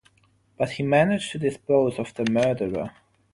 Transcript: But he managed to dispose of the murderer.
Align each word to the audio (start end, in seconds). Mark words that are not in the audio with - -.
But 0.57 0.71
he 0.71 0.81
managed 0.81 1.31
to 1.33 1.37
dispose 1.37 1.99
of 1.99 2.11
the 2.15 2.25
murderer. 2.27 2.89